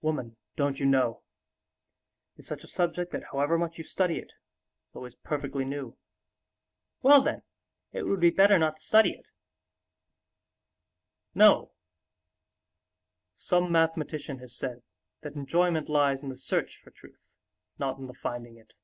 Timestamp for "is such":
2.36-2.62